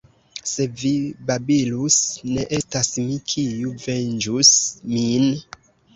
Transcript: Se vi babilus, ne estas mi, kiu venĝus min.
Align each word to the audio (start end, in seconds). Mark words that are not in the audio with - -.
Se 0.51 0.63
vi 0.83 0.93
babilus, 1.31 1.97
ne 2.37 2.45
estas 2.59 2.89
mi, 3.03 3.19
kiu 3.35 3.77
venĝus 3.85 4.55
min. 4.95 5.29